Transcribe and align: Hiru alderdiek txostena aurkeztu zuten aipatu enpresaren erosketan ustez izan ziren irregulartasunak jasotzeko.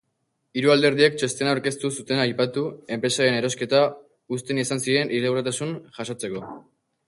Hiru 0.59 0.69
alderdiek 0.75 1.17
txostena 1.21 1.51
aurkeztu 1.57 1.91
zuten 1.99 2.23
aipatu 2.23 2.65
enpresaren 2.97 3.39
erosketan 3.43 3.95
ustez 4.39 4.59
izan 4.67 4.85
ziren 4.89 5.17
irregulartasunak 5.21 5.97
jasotzeko. 6.05 6.47